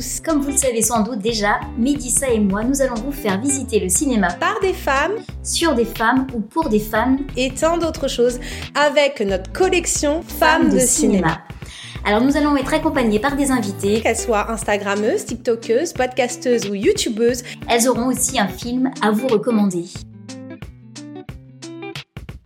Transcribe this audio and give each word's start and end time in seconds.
tous. 0.00 0.20
Comme 0.20 0.40
vous 0.40 0.50
le 0.50 0.56
savez 0.56 0.82
sans 0.82 1.02
doute 1.02 1.18
déjà, 1.18 1.60
Médissa 1.78 2.28
et 2.30 2.40
moi, 2.40 2.64
nous 2.64 2.80
allons 2.82 2.94
vous 2.94 3.12
faire 3.12 3.40
visiter 3.40 3.80
le 3.80 3.88
cinéma 3.88 4.28
par 4.32 4.58
des 4.60 4.72
femmes, 4.72 5.12
sur 5.42 5.74
des 5.74 5.84
femmes 5.84 6.26
ou 6.34 6.40
pour 6.40 6.68
des 6.68 6.80
femmes, 6.80 7.18
et 7.36 7.52
tant 7.52 7.78
d'autres 7.78 8.08
choses 8.08 8.40
avec 8.74 9.20
notre 9.20 9.52
collection 9.52 10.22
Femmes, 10.22 10.70
de, 10.70 10.78
cinéma. 10.78 11.40
Alors 12.04 12.22
nous 12.22 12.36
allons 12.36 12.56
être 12.56 12.72
accompagnés 12.72 13.18
par 13.18 13.36
des 13.36 13.50
invités, 13.50 14.00
qu'elles 14.00 14.16
soient 14.16 14.50
Instagrammeuses, 14.50 15.26
TikTokeuses, 15.26 15.92
podcasteuses 15.92 16.68
ou 16.70 16.74
YouTubeuses. 16.74 17.42
Elles 17.68 17.88
auront 17.88 18.06
aussi 18.06 18.38
un 18.38 18.48
film 18.48 18.90
à 19.02 19.10
vous 19.10 19.28
recommander. 19.28 19.84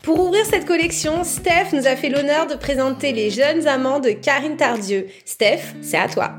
Pour 0.02 0.20
ouvrir 0.20 0.44
cette 0.44 0.66
collection, 0.66 1.24
Steph 1.24 1.72
nous 1.72 1.86
a 1.86 1.96
fait 1.96 2.10
l'honneur 2.10 2.46
de 2.46 2.56
présenter 2.56 3.12
les 3.12 3.30
jeunes 3.30 3.66
amants 3.66 4.00
de 4.00 4.10
Karine 4.10 4.56
Tardieu. 4.56 5.06
Steph, 5.24 5.74
c'est 5.80 5.96
à 5.96 6.08
toi. 6.08 6.36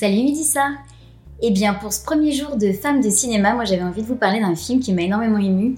Salut 0.00 0.22
Midissa 0.22 0.68
Eh 1.42 1.50
bien, 1.50 1.74
pour 1.74 1.92
ce 1.92 2.04
premier 2.04 2.30
jour 2.30 2.54
de 2.54 2.70
Femmes 2.70 3.00
de 3.00 3.10
cinéma, 3.10 3.54
moi 3.54 3.64
j'avais 3.64 3.82
envie 3.82 4.02
de 4.02 4.06
vous 4.06 4.14
parler 4.14 4.38
d'un 4.38 4.54
film 4.54 4.78
qui 4.78 4.92
m'a 4.92 5.02
énormément 5.02 5.38
ému. 5.38 5.74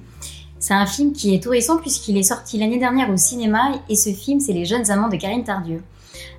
C'est 0.58 0.74
un 0.74 0.84
film 0.84 1.14
qui 1.14 1.34
est 1.34 1.42
tout 1.42 1.48
récent 1.48 1.78
puisqu'il 1.78 2.18
est 2.18 2.22
sorti 2.22 2.58
l'année 2.58 2.78
dernière 2.78 3.08
au 3.08 3.16
cinéma 3.16 3.70
et 3.88 3.96
ce 3.96 4.10
film 4.10 4.38
c'est 4.38 4.52
Les 4.52 4.66
jeunes 4.66 4.90
amants 4.90 5.08
de 5.08 5.16
Karine 5.16 5.42
Tardieu. 5.42 5.82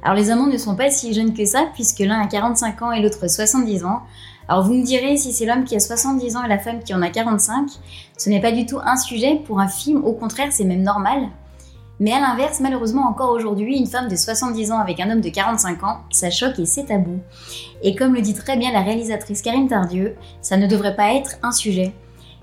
Alors 0.04 0.16
les 0.16 0.30
amants 0.30 0.46
ne 0.46 0.60
sont 0.60 0.76
pas 0.76 0.92
si 0.92 1.12
jeunes 1.12 1.34
que 1.34 1.44
ça 1.44 1.72
puisque 1.74 2.02
l'un 2.02 2.22
a 2.22 2.28
45 2.28 2.80
ans 2.84 2.92
et 2.92 3.02
l'autre 3.02 3.28
70 3.28 3.84
ans. 3.84 4.02
Alors 4.48 4.64
vous 4.64 4.76
me 4.76 4.84
direz 4.84 5.18
si 5.18 5.34
c'est 5.34 5.48
l'homme 5.48 5.64
qui 5.64 5.76
a 5.76 5.80
70 5.80 6.36
ans 6.36 6.44
et 6.44 6.50
la 6.50 6.60
femme 6.60 6.84
qui 6.84 6.94
en 6.94 7.02
a 7.02 7.10
45, 7.10 7.68
ce 8.16 8.30
n'est 8.30 8.42
pas 8.42 8.52
du 8.52 8.68
tout 8.68 8.78
un 8.86 8.96
sujet 8.96 9.42
pour 9.44 9.60
un 9.60 9.68
film, 9.68 10.06
au 10.06 10.14
contraire 10.14 10.50
c'est 10.52 10.66
même 10.66 10.84
normal. 10.84 11.30
Mais 12.02 12.14
à 12.14 12.20
l'inverse, 12.20 12.60
malheureusement 12.62 13.08
encore 13.08 13.30
aujourd'hui, 13.30 13.78
une 13.78 13.86
femme 13.86 14.08
de 14.08 14.16
70 14.16 14.72
ans 14.72 14.80
avec 14.80 15.00
un 15.00 15.12
homme 15.12 15.22
de 15.22 15.30
45 15.30 15.84
ans, 15.84 16.00
ça 16.10 16.32
choque 16.32 16.58
et 16.58 16.66
c'est 16.66 16.86
tabou. 16.86 17.20
Et 17.84 17.94
comme 17.94 18.16
le 18.16 18.22
dit 18.22 18.34
très 18.34 18.58
bien 18.58 18.72
la 18.72 18.82
réalisatrice 18.82 19.44
Karine 19.44 19.68
Tardieu, 19.68 20.16
ça 20.42 20.58
ne 20.58 20.66
devrait 20.66 20.96
pas 20.96 21.14
être 21.14 21.36
un 21.44 21.52
sujet. 21.52 21.94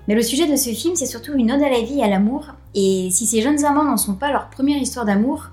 Mais 0.07 0.15
le 0.15 0.21
sujet 0.21 0.49
de 0.49 0.55
ce 0.55 0.69
film, 0.69 0.95
c'est 0.95 1.05
surtout 1.05 1.33
une 1.33 1.51
ode 1.51 1.61
à 1.61 1.69
la 1.69 1.81
vie 1.81 1.99
et 1.99 2.03
à 2.03 2.07
l'amour. 2.07 2.45
Et 2.73 3.09
si 3.11 3.25
ces 3.25 3.41
jeunes 3.41 3.65
amants 3.65 3.83
n'en 3.83 3.97
sont 3.97 4.15
pas 4.15 4.31
leur 4.31 4.49
première 4.49 4.81
histoire 4.81 5.05
d'amour, 5.05 5.49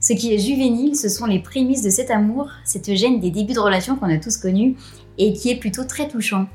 ce 0.00 0.12
qui 0.12 0.34
est 0.34 0.38
juvénile, 0.38 0.96
ce 0.96 1.08
sont 1.08 1.26
les 1.26 1.38
prémices 1.38 1.82
de 1.82 1.90
cet 1.90 2.10
amour, 2.10 2.48
cette 2.64 2.92
gêne 2.96 3.20
des 3.20 3.30
débuts 3.30 3.54
de 3.54 3.60
relation 3.60 3.94
qu'on 3.94 4.12
a 4.12 4.18
tous 4.18 4.38
connus 4.38 4.74
et 5.18 5.32
qui 5.34 5.52
est 5.52 5.56
plutôt 5.56 5.84
très 5.84 6.08
touchant. 6.08 6.46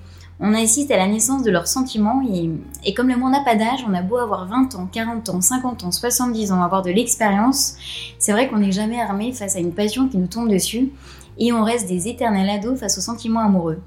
On 0.44 0.56
assiste 0.56 0.89
à 0.89 0.97
la 0.97 1.06
naissance 1.06 1.44
de 1.44 1.52
leurs 1.52 1.67
sentiments 1.67 2.23
et, 2.84 2.94
comme 2.95 3.09
le 3.09 3.16
monde 3.16 3.34
n'a 3.34 3.44
pas 3.44 3.56
d'âge, 3.56 3.86
on 3.88 3.94
a 3.94 4.02
beau 4.02 4.17
avoir 4.17 4.47
20 4.47 4.73
ans, 4.73 4.89
40 4.92 5.30
ans, 5.30 5.39
50 5.39 5.84
ans, 5.84 5.92
70 5.92 6.52
ans, 6.52 6.64
avoir 6.64 6.81
de 6.81 6.89
l'expérience, 6.89 7.75
c'est 8.17 8.31
vrai 8.31 8.50
qu'on 8.50 8.58
n'est 8.58 8.72
jamais 8.72 9.00
armé 9.00 9.34
face 9.34 9.56
à 9.56 9.59
une 9.59 9.72
passion 9.72 10.08
qui 10.08 10.17
nous 10.17 10.25
tombe 10.25 10.50
dessus 10.50 10.94
et 11.38 11.53
on 11.53 11.64
reste 11.64 11.88
des 11.88 12.08
éternels 12.08 12.50
ados 12.50 12.80
face 12.80 12.97
aux 12.97 13.02
sentiments 13.02 13.42
amoureux. 13.42 13.81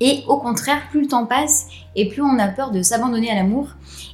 Et 0.00 0.22
au 0.26 0.38
contraire, 0.38 0.88
plus 0.90 1.02
le 1.02 1.08
temps 1.08 1.26
passe 1.26 1.68
et 1.94 2.08
plus 2.08 2.22
on 2.22 2.38
a 2.38 2.48
peur 2.48 2.70
de 2.70 2.80
s'abandonner 2.80 3.30
à 3.30 3.34
l'amour. 3.34 3.68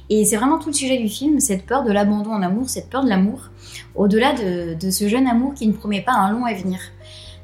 Et 0.09 0.25
c'est 0.25 0.35
vraiment 0.35 0.59
tout 0.59 0.67
le 0.67 0.73
sujet 0.73 0.97
du 0.97 1.07
film, 1.07 1.39
cette 1.39 1.65
peur 1.65 1.85
de 1.85 1.91
l'abandon 1.93 2.33
en 2.33 2.41
amour, 2.41 2.69
cette 2.69 2.89
peur 2.89 3.05
de 3.05 3.09
l'amour, 3.09 3.49
au-delà 3.95 4.33
de, 4.33 4.73
de 4.73 4.89
ce 4.91 5.07
jeune 5.07 5.25
amour 5.25 5.53
qui 5.53 5.67
ne 5.67 5.73
promet 5.73 6.01
pas 6.01 6.13
un 6.13 6.33
long 6.33 6.43
avenir. 6.43 6.79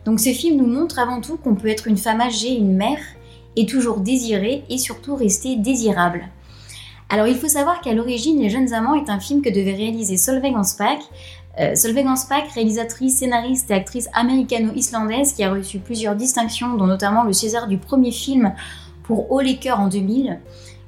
Donc 0.03 0.19
ce 0.19 0.29
film 0.29 0.57
nous 0.57 0.67
montre 0.67 0.99
avant 0.99 1.21
tout 1.21 1.37
qu'on 1.37 1.55
peut 1.55 1.69
être 1.69 1.87
une 1.87 1.97
femme 1.97 2.19
âgée, 2.19 2.55
une 2.55 2.75
mère, 2.75 2.99
et 3.57 3.65
toujours 3.65 3.99
désirée 3.99 4.63
et 4.69 4.77
surtout 4.77 5.15
rester 5.15 5.57
désirable. 5.57 6.29
Alors 7.09 7.27
il 7.27 7.35
faut 7.35 7.47
savoir 7.47 7.81
qu'à 7.81 7.93
l'origine, 7.93 8.39
Les 8.39 8.49
Jeunes 8.49 8.73
Amants 8.73 8.95
est 8.95 9.09
un 9.09 9.19
film 9.19 9.41
que 9.41 9.49
devait 9.49 9.75
réaliser 9.75 10.15
Solveig 10.15 10.55
Hanspak. 10.55 10.99
Euh, 11.59 11.73
Solveig 11.73 12.05
Hanspak, 12.07 12.49
réalisatrice, 12.53 13.17
scénariste 13.17 13.71
et 13.71 13.73
actrice 13.73 14.09
américano-islandaise 14.13 15.33
qui 15.33 15.43
a 15.43 15.51
reçu 15.51 15.79
plusieurs 15.79 16.15
distinctions, 16.15 16.75
dont 16.75 16.85
notamment 16.85 17.23
le 17.23 17.33
César 17.33 17.67
du 17.67 17.77
premier 17.77 18.11
film 18.11 18.53
pour 19.03 19.31
Haut 19.31 19.41
les 19.41 19.57
en 19.71 19.87
2000, 19.87 20.39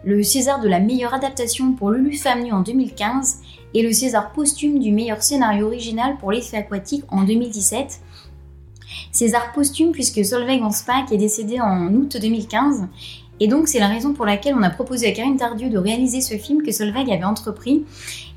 le 0.03 0.23
César 0.23 0.59
de 0.59 0.67
la 0.67 0.79
meilleure 0.79 1.13
adaptation 1.13 1.73
pour 1.73 1.89
Lulu 1.89 2.15
Family 2.15 2.51
en 2.51 2.61
2015 2.61 3.39
et 3.73 3.81
le 3.81 3.91
César 3.91 4.31
posthume 4.31 4.79
du 4.79 4.91
meilleur 4.91 5.23
scénario 5.23 5.67
original 5.67 6.17
pour 6.19 6.31
L'effet 6.31 6.57
aquatique 6.57 7.03
en 7.09 7.23
2017. 7.23 8.01
César 9.19 9.51
posthume 9.51 9.91
puisque 9.91 10.23
Solveig 10.23 10.61
Hanspak 10.63 11.11
est 11.11 11.17
décédée 11.17 11.59
en 11.59 11.93
août 11.93 12.15
2015 12.21 12.87
et 13.41 13.49
donc 13.49 13.67
c'est 13.67 13.79
la 13.79 13.89
raison 13.89 14.13
pour 14.13 14.25
laquelle 14.25 14.55
on 14.57 14.63
a 14.63 14.69
proposé 14.69 15.09
à 15.09 15.11
Karine 15.11 15.35
Tardieu 15.35 15.69
de 15.69 15.77
réaliser 15.77 16.21
ce 16.21 16.35
film 16.35 16.63
que 16.63 16.71
Solveig 16.71 17.11
avait 17.11 17.25
entrepris. 17.25 17.83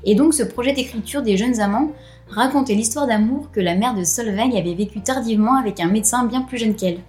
Et 0.03 0.13
donc 0.13 0.33
ce 0.33 0.43
projet 0.43 0.73
d'écriture 0.73 1.21
des 1.21 1.37
jeunes 1.37 1.61
amants 1.61 1.93
racontait 2.27 2.73
l'histoire 2.73 3.07
d'amour 3.07 3.49
que 3.53 3.61
la 3.61 3.75
mère 3.75 3.95
de 3.95 4.03
Solveig 4.03 4.57
avait 4.57 4.73
vécu 4.73 4.99
tardivement 4.99 5.55
avec 5.55 5.79
un 5.79 5.87
médecin 5.87 6.25
bien 6.25 6.41
plus 6.41 6.57
jeune 6.57 6.75
qu'elle. 6.75 6.99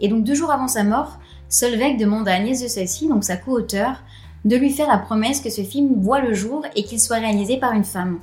Et 0.00 0.06
donc 0.06 0.22
deux 0.22 0.34
jours 0.34 0.52
avant 0.52 0.68
sa 0.68 0.84
mort, 0.84 1.18
Solveig 1.48 1.96
demande 1.96 2.28
à 2.28 2.34
Agnès 2.34 2.62
de 2.62 2.68
Sassy, 2.68 3.08
donc 3.08 3.24
sa 3.24 3.36
co-auteure, 3.36 4.00
de 4.44 4.54
lui 4.54 4.70
faire 4.70 4.86
la 4.86 4.98
promesse 4.98 5.40
que 5.40 5.50
ce 5.50 5.62
film 5.62 6.00
voit 6.00 6.20
le 6.20 6.34
jour 6.34 6.64
et 6.76 6.84
qu'il 6.84 7.00
soit 7.00 7.16
réalisé 7.16 7.56
par 7.56 7.72
une 7.72 7.82
femme. 7.82 8.20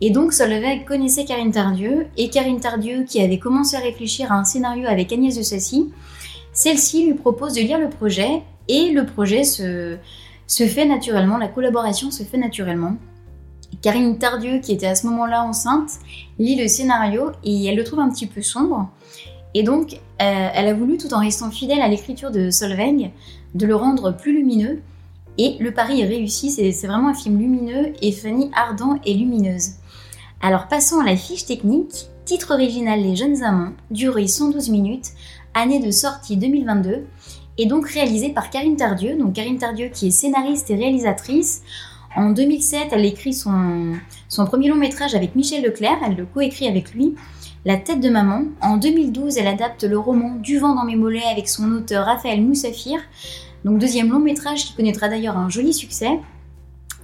Et 0.00 0.10
donc 0.10 0.32
Solveig 0.32 0.84
connaissait 0.86 1.24
Karine 1.24 1.52
Tardieu, 1.52 2.06
et 2.16 2.28
Karine 2.30 2.60
Tardieu, 2.60 3.04
qui 3.04 3.20
avait 3.20 3.38
commencé 3.38 3.76
à 3.76 3.80
réfléchir 3.80 4.32
à 4.32 4.36
un 4.36 4.44
scénario 4.44 4.86
avec 4.88 5.12
Agnès 5.12 5.36
de 5.36 5.42
Sassy, 5.42 5.90
celle-ci 6.52 7.06
lui 7.06 7.14
propose 7.14 7.54
de 7.54 7.60
lire 7.60 7.78
le 7.78 7.88
projet, 7.88 8.42
et 8.68 8.90
le 8.90 9.06
projet 9.06 9.44
se, 9.44 9.96
se 10.46 10.66
fait 10.66 10.86
naturellement, 10.86 11.38
la 11.38 11.48
collaboration 11.48 12.10
se 12.10 12.22
fait 12.22 12.38
naturellement. 12.38 12.96
Karine 13.82 14.18
Tardieu, 14.18 14.60
qui 14.60 14.72
était 14.72 14.86
à 14.86 14.94
ce 14.94 15.06
moment-là 15.06 15.44
enceinte, 15.44 15.90
lit 16.38 16.56
le 16.56 16.68
scénario 16.68 17.32
et 17.42 17.66
elle 17.66 17.76
le 17.76 17.84
trouve 17.84 18.00
un 18.00 18.10
petit 18.10 18.26
peu 18.26 18.40
sombre. 18.40 18.88
Et 19.54 19.62
donc, 19.62 19.94
euh, 19.94 20.48
elle 20.54 20.68
a 20.68 20.74
voulu, 20.74 20.96
tout 20.96 21.12
en 21.14 21.20
restant 21.20 21.50
fidèle 21.50 21.80
à 21.80 21.88
l'écriture 21.88 22.30
de 22.30 22.50
Solveig, 22.50 23.10
de 23.54 23.66
le 23.66 23.76
rendre 23.76 24.16
plus 24.16 24.34
lumineux. 24.34 24.82
Et 25.38 25.56
le 25.58 25.72
pari 25.72 26.00
est 26.00 26.06
réussi, 26.06 26.50
c'est 26.50 26.86
vraiment 26.86 27.08
un 27.08 27.14
film 27.14 27.38
lumineux 27.38 27.92
et 28.00 28.12
Fanny 28.12 28.50
ardent 28.54 29.00
et 29.04 29.14
lumineuse. 29.14 29.72
Alors 30.46 30.68
passons 30.68 31.00
à 31.00 31.06
la 31.06 31.16
fiche 31.16 31.46
technique. 31.46 32.10
Titre 32.26 32.52
original 32.52 33.00
Les 33.00 33.16
Jeunes 33.16 33.42
Amants, 33.42 33.72
durée 33.90 34.26
112 34.26 34.68
minutes, 34.68 35.12
année 35.54 35.80
de 35.80 35.90
sortie 35.90 36.36
2022, 36.36 37.06
et 37.56 37.64
donc 37.64 37.88
réalisé 37.88 38.28
par 38.28 38.50
Karine 38.50 38.76
Tardieu. 38.76 39.16
Donc 39.16 39.32
Karine 39.32 39.56
Tardieu 39.56 39.88
qui 39.88 40.08
est 40.08 40.10
scénariste 40.10 40.68
et 40.68 40.74
réalisatrice. 40.74 41.62
En 42.14 42.28
2007, 42.28 42.88
elle 42.92 43.06
écrit 43.06 43.32
son, 43.32 43.94
son 44.28 44.44
premier 44.44 44.68
long 44.68 44.76
métrage 44.76 45.14
avec 45.14 45.34
Michel 45.34 45.64
Leclerc, 45.64 45.96
elle 46.06 46.14
le 46.14 46.26
coécrit 46.26 46.68
avec 46.68 46.92
lui, 46.92 47.14
La 47.64 47.78
tête 47.78 48.00
de 48.00 48.10
maman. 48.10 48.42
En 48.60 48.76
2012, 48.76 49.38
elle 49.38 49.46
adapte 49.46 49.84
le 49.84 49.98
roman 49.98 50.34
Du 50.34 50.58
vent 50.58 50.74
dans 50.74 50.84
mes 50.84 50.96
mollets 50.96 51.24
avec 51.32 51.48
son 51.48 51.72
auteur 51.72 52.04
Raphaël 52.04 52.42
Moussafir. 52.42 53.00
Donc 53.64 53.78
deuxième 53.78 54.10
long 54.10 54.20
métrage 54.20 54.66
qui 54.66 54.74
connaîtra 54.74 55.08
d'ailleurs 55.08 55.38
un 55.38 55.48
joli 55.48 55.72
succès. 55.72 56.20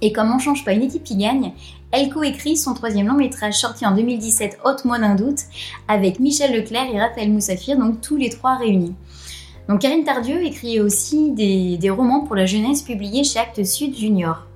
Et 0.01 0.11
comme 0.11 0.31
on 0.33 0.39
change 0.39 0.65
pas 0.65 0.73
une 0.73 0.83
équipe 0.83 1.03
qui 1.03 1.15
gagne, 1.15 1.53
elle 1.91 2.09
coécrit 2.09 2.57
son 2.57 2.73
troisième 2.73 3.07
long 3.07 3.15
métrage 3.15 3.55
sorti 3.55 3.85
en 3.85 3.93
2017, 3.93 4.59
Haute 4.65 4.85
moi 4.85 4.97
d'un 4.97 5.15
doute, 5.15 5.41
avec 5.87 6.19
Michel 6.19 6.53
Leclerc 6.53 6.87
et 6.91 6.99
Raphaël 6.99 7.31
Moussafir, 7.31 7.77
donc 7.77 8.01
tous 8.01 8.17
les 8.17 8.29
trois 8.29 8.55
réunis. 8.55 8.95
Donc 9.67 9.81
Karine 9.81 10.03
Tardieu 10.03 10.43
écrit 10.43 10.79
aussi 10.79 11.31
des, 11.31 11.89
romans 11.89 12.21
pour 12.21 12.35
la 12.35 12.45
jeunesse 12.45 12.81
publiés 12.81 13.23
chez 13.23 13.39
Actes 13.39 13.63
Sud 13.63 13.95
Junior. 13.95 14.47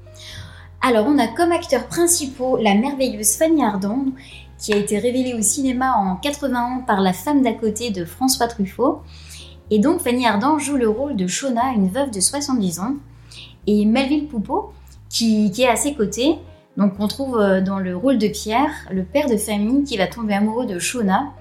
Alors 0.81 1.05
on 1.07 1.17
a 1.19 1.27
comme 1.27 1.51
acteurs 1.51 1.87
principaux 1.87 2.57
la 2.57 2.73
merveilleuse 2.73 3.35
Fanny 3.35 3.63
Ardon, 3.63 4.13
qui 4.57 4.73
a 4.73 4.77
été 4.77 4.97
révélée 4.97 5.33
au 5.33 5.41
cinéma 5.41 5.93
en 5.95 6.15
81 6.15 6.83
par 6.87 7.01
La 7.01 7.13
femme 7.13 7.43
d'à 7.43 7.53
côté 7.53 7.91
de 7.91 8.03
François 8.03 8.47
Truffaut. 8.47 9.01
Et 9.71 9.79
donc 9.79 10.01
Fanny 10.01 10.25
Ardant 10.25 10.57
joue 10.57 10.77
le 10.77 10.89
rôle 10.89 11.15
de 11.15 11.27
Shona, 11.27 11.73
une 11.75 11.89
veuve 11.89 12.11
de 12.11 12.19
70 12.19 12.79
ans. 12.79 12.95
Et 13.67 13.85
Melville 13.85 14.27
Poupeau, 14.27 14.71
qui, 15.15 15.61
est 15.61 15.67
à 15.67 15.75
ses 15.75 15.93
côtés. 15.93 16.37
Donc 16.77 16.93
on 16.99 17.07
trouve 17.07 17.37
euh, 17.39 17.61
dans 17.61 17.79
le 17.79 17.95
rôle 17.95 18.17
de 18.17 18.27
Pierre, 18.27 18.71
le 18.91 19.03
père 19.03 19.29
de 19.29 19.37
famille 19.37 19.83
qui 19.83 19.97
va 19.97 20.07
tomber 20.07 20.33
amoureux 20.33 20.65
de 20.65 20.77
Shona. 20.77 21.31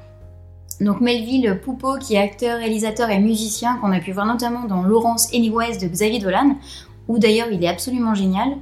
Donc 0.81 1.01
Melville 1.01 1.61
Poupeau, 1.63 1.99
qui 1.99 2.15
est 2.15 2.19
acteur, 2.19 2.59
réalisateur 2.59 3.11
et 3.11 3.19
musicien, 3.19 3.77
qu'on 3.79 3.93
a 3.93 4.01
pu 4.01 4.13
voir 4.13 4.27
notamment 4.27 4.65
dans 4.65 4.83
Laurence 4.83 5.33
Anyways 5.35 5.79
de 5.79 5.89
Xavier 5.89 6.21
Dolan, 6.21 6.57
où 7.09 7.19
d'ailleurs 7.19 7.49
il 7.51 7.63
est 7.65 7.69
absolument 7.69 8.15
génial, 8.15 8.57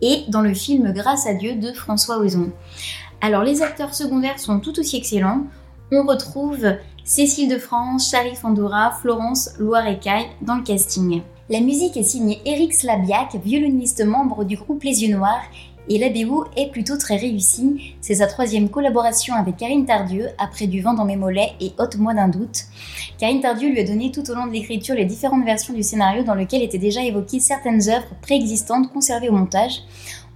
et 0.00 0.24
dans 0.28 0.40
le 0.40 0.54
film 0.54 0.92
Grâce 0.92 1.26
à 1.26 1.34
Dieu 1.34 1.56
de 1.56 1.72
François 1.72 2.18
Ozon. 2.18 2.50
Alors 3.20 3.42
les 3.42 3.62
acteurs 3.62 3.94
secondaires 3.94 4.38
sont 4.38 4.60
tout 4.60 4.78
aussi 4.78 4.96
excellents. 4.96 5.44
On 5.92 6.04
retrouve 6.06 6.66
Cécile 7.04 7.50
de 7.50 7.58
France, 7.58 8.10
Sharif 8.10 8.44
Andorra, 8.44 8.92
Florence 8.92 9.50
Loire-Écaille 9.58 10.26
dans 10.42 10.56
le 10.56 10.62
casting. 10.62 11.22
La 11.50 11.60
musique 11.60 11.98
est 11.98 12.04
signée 12.04 12.40
Eric 12.46 12.72
Slabiak, 12.72 13.36
violoniste 13.44 14.02
membre 14.02 14.44
du 14.44 14.56
groupe 14.56 14.82
Les 14.82 15.02
Yeux 15.02 15.14
Noirs, 15.14 15.42
Et 15.90 15.98
La 15.98 16.06
est 16.06 16.70
plutôt 16.70 16.96
très 16.96 17.16
réussie. 17.16 17.96
C'est 18.00 18.14
sa 18.14 18.26
troisième 18.26 18.70
collaboration 18.70 19.34
avec 19.34 19.58
Karine 19.58 19.84
Tardieu, 19.84 20.28
après 20.38 20.66
Du 20.66 20.80
vent 20.80 20.94
dans 20.94 21.04
mes 21.04 21.16
mollets 21.16 21.52
et 21.60 21.72
Haute-moi 21.78 22.14
d'un 22.14 22.28
doute. 22.28 22.62
Karine 23.18 23.42
Tardieu 23.42 23.68
lui 23.68 23.80
a 23.80 23.84
donné 23.84 24.10
tout 24.10 24.30
au 24.30 24.34
long 24.34 24.46
de 24.46 24.52
l'écriture 24.52 24.94
les 24.94 25.04
différentes 25.04 25.44
versions 25.44 25.74
du 25.74 25.82
scénario 25.82 26.24
dans 26.24 26.34
lequel 26.34 26.62
étaient 26.62 26.78
déjà 26.78 27.04
évoquées 27.04 27.40
certaines 27.40 27.90
œuvres 27.90 28.16
préexistantes 28.22 28.90
conservées 28.90 29.28
au 29.28 29.34
montage. 29.34 29.82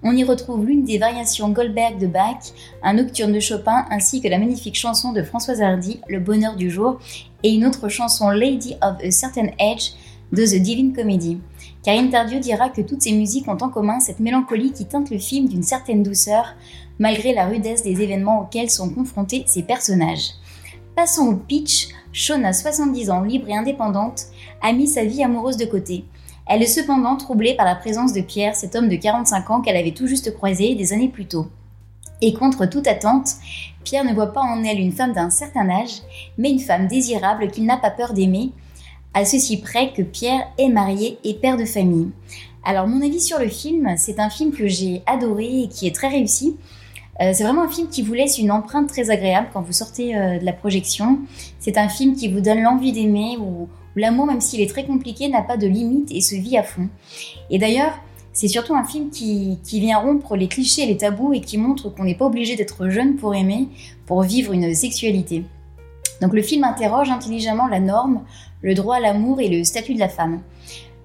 On 0.02 0.14
y 0.14 0.24
retrouve 0.24 0.66
l'une 0.66 0.84
des 0.84 0.98
variations 0.98 1.48
Goldberg 1.48 1.98
de 1.98 2.06
Bach, 2.06 2.52
un 2.82 2.92
nocturne 2.92 3.32
de 3.32 3.40
Chopin, 3.40 3.86
ainsi 3.90 4.20
que 4.20 4.28
la 4.28 4.38
magnifique 4.38 4.76
chanson 4.76 5.12
de 5.12 5.22
Françoise 5.22 5.62
Hardy, 5.62 6.00
Le 6.06 6.20
bonheur 6.20 6.54
du 6.54 6.70
jour, 6.70 6.98
et 7.42 7.50
une 7.50 7.64
autre 7.64 7.88
chanson 7.88 8.28
Lady 8.28 8.74
of 8.82 8.96
a 9.02 9.10
Certain 9.10 9.48
Age 9.58 9.94
de 10.32 10.44
The 10.44 10.60
Divine 10.60 10.92
Comedy. 10.92 11.40
Karine 11.82 12.10
Tardieu 12.10 12.40
dira 12.40 12.68
que 12.68 12.82
toutes 12.82 13.02
ces 13.02 13.12
musiques 13.12 13.48
ont 13.48 13.56
en 13.60 13.68
commun 13.68 14.00
cette 14.00 14.20
mélancolie 14.20 14.72
qui 14.72 14.86
teinte 14.86 15.10
le 15.10 15.18
film 15.18 15.48
d'une 15.48 15.62
certaine 15.62 16.02
douceur, 16.02 16.54
malgré 16.98 17.32
la 17.32 17.46
rudesse 17.46 17.82
des 17.82 18.02
événements 18.02 18.42
auxquels 18.42 18.70
sont 18.70 18.90
confrontés 18.90 19.44
ces 19.46 19.62
personnages. 19.62 20.32
Passons 20.94 21.28
au 21.28 21.36
pitch. 21.36 21.88
Shona, 22.12 22.52
70 22.52 23.10
ans, 23.10 23.22
libre 23.22 23.48
et 23.48 23.56
indépendante, 23.56 24.24
a 24.62 24.72
mis 24.72 24.88
sa 24.88 25.04
vie 25.04 25.22
amoureuse 25.22 25.56
de 25.56 25.66
côté. 25.66 26.04
Elle 26.46 26.62
est 26.62 26.66
cependant 26.66 27.16
troublée 27.16 27.54
par 27.54 27.66
la 27.66 27.76
présence 27.76 28.12
de 28.12 28.22
Pierre, 28.22 28.56
cet 28.56 28.74
homme 28.74 28.88
de 28.88 28.96
45 28.96 29.50
ans 29.50 29.60
qu'elle 29.60 29.76
avait 29.76 29.92
tout 29.92 30.06
juste 30.06 30.34
croisé 30.34 30.74
des 30.74 30.92
années 30.92 31.10
plus 31.10 31.26
tôt. 31.26 31.46
Et 32.20 32.32
contre 32.32 32.66
toute 32.66 32.86
attente, 32.86 33.36
Pierre 33.84 34.04
ne 34.04 34.14
voit 34.14 34.32
pas 34.32 34.40
en 34.40 34.64
elle 34.64 34.80
une 34.80 34.92
femme 34.92 35.12
d'un 35.12 35.30
certain 35.30 35.68
âge, 35.68 36.02
mais 36.36 36.50
une 36.50 36.58
femme 36.58 36.88
désirable 36.88 37.50
qu'il 37.50 37.66
n'a 37.66 37.76
pas 37.76 37.90
peur 37.90 38.12
d'aimer, 38.12 38.50
à 39.14 39.24
ceci 39.24 39.60
près 39.60 39.92
que 39.92 40.02
Pierre 40.02 40.48
est 40.58 40.68
marié 40.68 41.18
et 41.24 41.34
père 41.34 41.56
de 41.56 41.64
famille. 41.64 42.10
Alors 42.64 42.86
mon 42.86 43.02
avis 43.02 43.20
sur 43.20 43.38
le 43.38 43.48
film, 43.48 43.94
c'est 43.96 44.20
un 44.20 44.30
film 44.30 44.52
que 44.52 44.66
j'ai 44.66 45.02
adoré 45.06 45.62
et 45.62 45.68
qui 45.68 45.86
est 45.86 45.94
très 45.94 46.08
réussi. 46.08 46.56
Euh, 47.20 47.32
c'est 47.34 47.42
vraiment 47.42 47.62
un 47.62 47.68
film 47.68 47.88
qui 47.88 48.02
vous 48.02 48.14
laisse 48.14 48.38
une 48.38 48.52
empreinte 48.52 48.88
très 48.88 49.10
agréable 49.10 49.48
quand 49.52 49.62
vous 49.62 49.72
sortez 49.72 50.16
euh, 50.16 50.38
de 50.38 50.44
la 50.44 50.52
projection. 50.52 51.18
C'est 51.58 51.76
un 51.76 51.88
film 51.88 52.14
qui 52.14 52.28
vous 52.28 52.40
donne 52.40 52.62
l'envie 52.62 52.92
d'aimer, 52.92 53.36
ou 53.40 53.68
l'amour, 53.96 54.26
même 54.26 54.40
s'il 54.40 54.60
est 54.60 54.70
très 54.70 54.84
compliqué, 54.84 55.28
n'a 55.28 55.42
pas 55.42 55.56
de 55.56 55.66
limite 55.66 56.12
et 56.12 56.20
se 56.20 56.36
vit 56.36 56.56
à 56.56 56.62
fond. 56.62 56.88
Et 57.50 57.58
d'ailleurs, 57.58 57.98
c'est 58.32 58.46
surtout 58.46 58.76
un 58.76 58.84
film 58.84 59.10
qui, 59.10 59.58
vient 59.64 59.98
rompre 59.98 60.36
les 60.36 60.46
clichés 60.46 60.82
et 60.82 60.86
les 60.86 60.96
tabous 60.96 61.32
et 61.32 61.40
qui 61.40 61.58
montre 61.58 61.88
qu'on 61.88 62.04
n'est 62.04 62.14
pas 62.14 62.26
obligé 62.26 62.54
d'être 62.54 62.88
jeune 62.88 63.16
pour 63.16 63.34
aimer, 63.34 63.68
pour 64.06 64.22
vivre 64.22 64.52
une 64.52 64.74
sexualité. 64.76 65.44
Donc 66.20 66.32
le 66.32 66.42
film 66.42 66.62
interroge 66.62 67.10
intelligemment 67.10 67.66
la 67.66 67.80
norme, 67.80 68.22
le 68.62 68.74
droit 68.74 68.96
à 68.96 69.00
l'amour 69.00 69.40
et 69.40 69.48
le 69.48 69.64
statut 69.64 69.94
de 69.94 69.98
la 69.98 70.08
femme. 70.08 70.40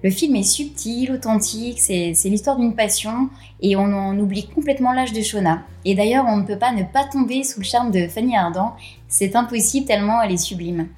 Le 0.02 0.10
film 0.10 0.36
est 0.36 0.42
subtil, 0.42 1.12
authentique, 1.12 1.80
c'est 1.80 2.12
l'histoire 2.24 2.58
d'une 2.58 2.74
passion 2.74 3.30
et 3.62 3.74
on 3.74 3.84
en 3.84 4.18
oublie 4.18 4.46
complètement 4.46 4.92
l'âge 4.92 5.14
de 5.14 5.22
Shona. 5.22 5.62
Et 5.86 5.94
d'ailleurs, 5.94 6.26
on 6.28 6.36
ne 6.36 6.42
peut 6.42 6.58
pas 6.58 6.72
ne 6.72 6.82
pas 6.82 7.04
tomber 7.04 7.42
sous 7.42 7.60
le 7.60 7.64
charme 7.64 7.90
de 7.90 8.06
Fanny 8.06 8.36
Ardant, 8.36 8.74
c'est 9.08 9.34
impossible 9.34 9.86
tellement 9.86 10.20
elle 10.20 10.32
est 10.32 10.36
sublime. 10.36 10.88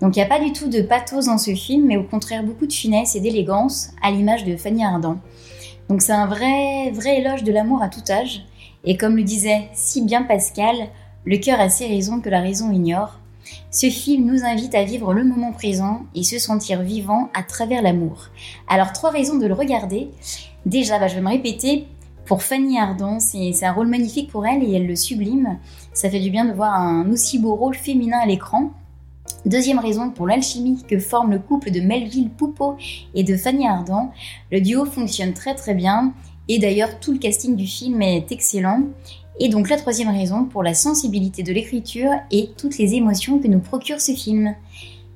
Donc 0.00 0.16
il 0.16 0.18
n'y 0.18 0.24
a 0.24 0.28
pas 0.28 0.40
du 0.40 0.52
tout 0.52 0.68
de 0.68 0.82
pathos 0.82 1.26
dans 1.26 1.38
ce 1.38 1.54
film, 1.54 1.86
mais 1.86 1.96
au 1.96 2.02
contraire 2.02 2.42
beaucoup 2.42 2.66
de 2.66 2.72
finesse 2.72 3.14
et 3.14 3.20
d'élégance, 3.20 3.90
à 4.02 4.10
l'image 4.10 4.44
de 4.44 4.56
Fanny 4.56 4.84
Ardant. 4.84 5.18
Donc 5.88 6.02
c'est 6.02 6.12
un 6.12 6.26
vrai, 6.26 6.90
vrai 6.90 7.20
éloge 7.20 7.44
de 7.44 7.52
l'amour 7.52 7.82
à 7.82 7.88
tout 7.88 8.02
âge. 8.10 8.44
Et 8.84 8.96
comme 8.96 9.16
le 9.16 9.22
disait 9.22 9.68
si 9.72 10.02
bien 10.02 10.22
Pascal, 10.22 10.76
le 11.24 11.36
cœur 11.38 11.60
a 11.60 11.68
ses 11.68 11.86
raisons 11.86 12.20
que 12.20 12.28
la 12.28 12.40
raison 12.40 12.70
ignore. 12.70 13.18
Ce 13.70 13.90
film 13.90 14.26
nous 14.26 14.44
invite 14.44 14.74
à 14.74 14.84
vivre 14.84 15.12
le 15.12 15.24
moment 15.24 15.52
présent 15.52 16.02
et 16.14 16.22
se 16.22 16.38
sentir 16.38 16.82
vivant 16.82 17.28
à 17.34 17.42
travers 17.42 17.82
l'amour. 17.82 18.28
Alors 18.68 18.92
trois 18.92 19.10
raisons 19.10 19.38
de 19.38 19.46
le 19.46 19.54
regarder. 19.54 20.08
Déjà, 20.66 20.98
bah, 20.98 21.08
je 21.08 21.14
vais 21.14 21.20
me 21.20 21.28
répéter, 21.28 21.86
pour 22.28 22.42
Fanny 22.42 22.78
Ardant, 22.78 23.20
c'est 23.20 23.64
un 23.64 23.72
rôle 23.72 23.86
magnifique 23.86 24.30
pour 24.30 24.46
elle 24.46 24.62
et 24.62 24.74
elle 24.74 24.86
le 24.86 24.96
sublime. 24.96 25.58
Ça 25.94 26.10
fait 26.10 26.20
du 26.20 26.28
bien 26.28 26.44
de 26.44 26.52
voir 26.52 26.74
un 26.74 27.10
aussi 27.10 27.38
beau 27.38 27.54
rôle 27.54 27.74
féminin 27.74 28.18
à 28.22 28.26
l'écran. 28.26 28.70
Deuxième 29.46 29.78
raison, 29.78 30.10
pour 30.10 30.26
l'alchimie 30.26 30.84
que 30.86 30.98
forme 30.98 31.30
le 31.30 31.38
couple 31.38 31.70
de 31.70 31.80
Melville 31.80 32.28
Poupeau 32.28 32.76
et 33.14 33.24
de 33.24 33.34
Fanny 33.34 33.66
Ardant, 33.66 34.12
le 34.52 34.60
duo 34.60 34.84
fonctionne 34.84 35.32
très 35.32 35.54
très 35.54 35.72
bien 35.72 36.12
et 36.48 36.58
d'ailleurs 36.58 37.00
tout 37.00 37.12
le 37.12 37.18
casting 37.18 37.56
du 37.56 37.66
film 37.66 38.02
est 38.02 38.30
excellent. 38.30 38.82
Et 39.40 39.48
donc 39.48 39.68
la 39.68 39.76
troisième 39.76 40.10
raison, 40.10 40.44
pour 40.44 40.62
la 40.62 40.74
sensibilité 40.74 41.42
de 41.42 41.52
l'écriture 41.52 42.10
et 42.30 42.50
toutes 42.56 42.78
les 42.78 42.94
émotions 42.94 43.38
que 43.38 43.46
nous 43.46 43.60
procure 43.60 44.00
ce 44.00 44.12
film. 44.12 44.54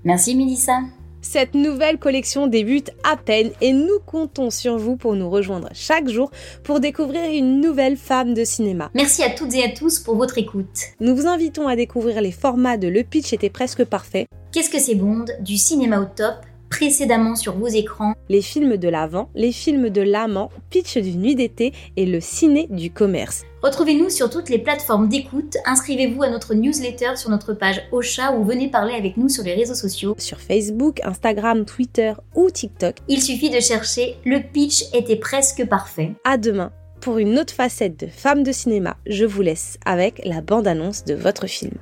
Merci 0.05 0.35
Mélissa. 0.35 0.81
Cette 1.25 1.55
nouvelle 1.55 1.99
collection 1.99 2.49
débute 2.49 2.91
à 3.05 3.17
peine 3.17 3.53
et 3.61 3.73
nous 3.73 4.01
comptons 4.05 4.51
sur 4.51 4.77
vous 4.77 4.97
pour 4.97 5.15
nous 5.15 5.31
rejoindre 5.31 5.69
chaque 5.73 6.09
jour 6.09 6.33
pour 6.65 6.81
découvrir 6.81 7.31
une 7.31 7.61
nouvelle 7.61 7.97
femme 7.97 8.35
de 8.35 8.45
cinéma. 8.45 8.91
Merci 8.95 9.23
à 9.23 9.31
toutes 9.31 9.55
et 9.55 9.63
à 9.63 9.69
tous 9.69 10.01
pour 10.01 10.17
votre 10.17 10.39
écoute. 10.39 10.67
Nous 11.01 11.15
vous 11.15 11.29
invitons 11.29 11.69
à 11.69 11.77
découvrir 11.77 12.21
les 12.21 12.33
formats 12.33 12.77
de 12.77 12.89
Le 12.89 13.05
Pitch 13.05 13.33
était 13.33 13.51
presque 13.51 13.85
parfait. 13.85 14.27
Qu'est-ce 14.53 14.71
que 14.71 14.81
c'est 14.81 14.97
Bond? 14.97 15.27
Du 15.41 15.57
cinéma 15.57 16.01
au 16.01 16.07
top 16.07 16.35
précédemment 16.73 17.37
sur 17.37 17.55
vos 17.55 17.69
écrans. 17.69 18.15
Les 18.31 18.41
films 18.41 18.79
de 18.79 18.89
l'avant, 18.89 19.29
les 19.35 19.53
films 19.53 19.91
de 19.91 20.01
l'amant, 20.01 20.49
pitch 20.71 20.97
d'une 20.97 21.21
nuit 21.21 21.35
d'été 21.35 21.75
et 21.99 22.07
le 22.07 22.19
ciné 22.19 22.67
du 22.71 22.91
commerce. 22.91 23.43
Retrouvez-nous 23.63 24.09
sur 24.09 24.31
toutes 24.31 24.49
les 24.49 24.59
plateformes 24.59 25.07
d'écoute, 25.07 25.59
inscrivez-vous 25.67 26.23
à 26.23 26.31
notre 26.31 26.55
newsletter 26.55 27.17
sur 27.17 27.29
notre 27.29 27.53
page 27.53 27.83
Ocha 27.93 28.33
ou 28.33 28.43
venez 28.45 28.71
parler 28.71 28.95
avec 28.95 29.19
nous 29.19 29.29
sur 29.29 29.45
les 29.45 29.53
réseaux 29.53 29.75
sociaux. 29.75 30.15
Sur 30.17 30.41
Facebook, 30.41 31.01
Instagram, 31.05 31.67
Twitter 31.67 32.15
ou 32.35 32.51
TikTok. 32.51 32.97
Il 33.07 33.21
suffit 33.21 33.51
de 33.51 33.61
chercher 33.61 34.17
Le 34.25 34.41
pitch 34.41 34.85
était 34.95 35.17
presque 35.17 35.67
parfait. 35.69 36.13
À 36.25 36.39
demain 36.39 36.73
pour 37.03 37.19
une 37.19 37.39
autre 37.39 37.53
facette 37.53 37.99
de 37.99 38.07
Femmes 38.07 38.45
de 38.45 38.53
cinéma. 38.53 38.97
Je 39.07 39.25
vous 39.25 39.43
laisse 39.43 39.77
avec 39.85 40.23
la 40.25 40.41
bande-annonce 40.41 41.05
de 41.05 41.15
votre 41.15 41.49
film. 41.49 41.73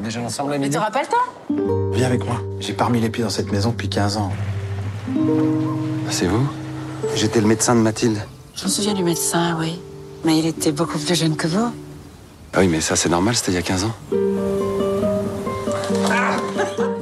Déjà 0.00 0.20
ensemble 0.20 0.52
à 0.54 0.58
midi. 0.58 0.70
Mais 0.70 0.76
t'auras 0.76 0.90
pas 0.90 1.02
le 1.02 1.06
temps 1.08 1.92
Viens 1.94 2.06
avec 2.06 2.24
moi. 2.24 2.36
J'ai 2.60 2.72
pas 2.72 2.84
remis 2.86 3.00
les 3.00 3.08
pieds 3.10 3.24
dans 3.24 3.30
cette 3.30 3.50
maison 3.50 3.70
depuis 3.70 3.88
15 3.88 4.16
ans. 4.18 4.32
C'est 6.10 6.26
vous? 6.26 6.46
J'étais 7.14 7.40
le 7.40 7.46
médecin 7.46 7.74
de 7.74 7.80
Mathilde. 7.80 8.18
Je 8.54 8.64
me 8.64 8.68
souviens 8.68 8.94
du 8.94 9.04
médecin, 9.04 9.56
oui. 9.58 9.78
Mais 10.24 10.38
il 10.38 10.46
était 10.46 10.72
beaucoup 10.72 10.98
plus 10.98 11.14
jeune 11.14 11.36
que 11.36 11.46
vous. 11.46 11.70
Ah 12.54 12.58
oui, 12.60 12.68
mais 12.68 12.80
ça 12.80 12.96
c'est 12.96 13.08
normal, 13.08 13.34
c'était 13.36 13.52
il 13.52 13.56
y 13.56 13.58
a 13.58 13.62
15 13.62 13.84
ans. 13.84 13.94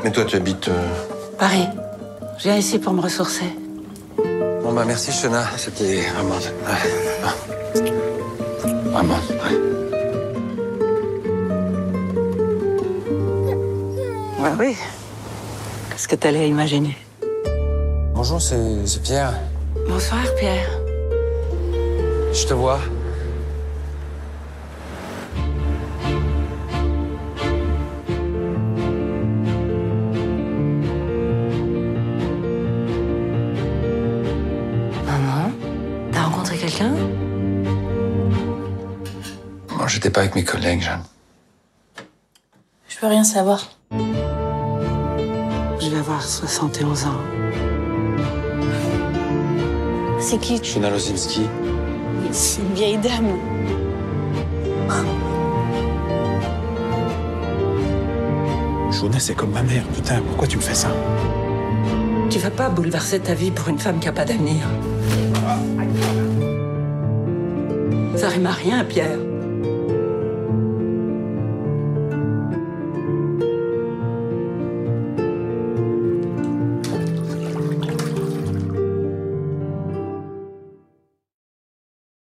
Mais 0.02 0.10
toi, 0.12 0.24
tu 0.24 0.36
habites. 0.36 0.68
euh, 0.68 0.88
Paris. 1.38 1.66
Je 2.38 2.44
viens 2.44 2.56
ici 2.56 2.78
pour 2.78 2.92
me 2.92 3.00
ressourcer. 3.00 3.44
Bon 4.62 4.72
bah 4.72 4.84
merci 4.86 5.12
Shona, 5.12 5.44
c'était 5.56 6.02
vraiment... 6.14 6.34
ouais. 6.34 7.82
Vraiment, 8.92 9.14
ouais. 9.14 9.73
Ouais, 14.44 14.50
oui. 14.58 14.76
Qu'est-ce 15.90 16.06
que 16.06 16.16
t'allais 16.16 16.50
imaginer? 16.50 16.98
Bonjour, 18.12 18.42
c'est 18.42 18.86
c'est 18.86 19.00
Pierre. 19.00 19.32
Bonsoir, 19.88 20.22
Pierre. 20.38 20.68
Je 22.30 22.46
te 22.46 22.52
vois. 22.52 22.78
Maman 35.06 35.52
T'as 36.12 36.22
rencontré 36.24 36.58
quelqu'un? 36.58 36.92
Bon, 39.70 39.86
j'étais 39.86 40.10
pas 40.10 40.20
avec 40.20 40.34
mes 40.34 40.44
collègues, 40.44 40.82
Jeanne. 40.82 41.02
Je 42.90 42.98
peux 42.98 43.06
rien 43.06 43.24
savoir. 43.24 43.70
Je 46.04 46.10
vais 46.10 46.16
avoir 46.16 46.28
71 46.28 47.04
ans. 47.06 47.08
C'est 50.20 50.36
qui 50.36 50.62
Shona 50.62 50.90
Lozinski. 50.90 51.46
C'est 52.30 52.60
une 52.60 52.74
vieille 52.74 52.98
dame. 52.98 53.38
Shona, 58.92 59.18
c'est 59.18 59.34
comme 59.34 59.52
ma 59.52 59.62
mère. 59.62 59.84
Putain, 59.94 60.20
pourquoi 60.28 60.46
tu 60.46 60.58
me 60.58 60.62
fais 60.62 60.74
ça? 60.74 60.88
Tu 62.28 62.38
vas 62.38 62.50
pas 62.50 62.68
bouleverser 62.68 63.20
ta 63.20 63.32
vie 63.32 63.50
pour 63.50 63.68
une 63.68 63.78
femme 63.78 63.98
qui 63.98 64.08
a 64.08 64.12
pas 64.12 64.26
d'avenir. 64.26 64.66
Ça 68.14 68.28
rime 68.28 68.46
à 68.46 68.52
rien, 68.52 68.84
Pierre. 68.84 69.20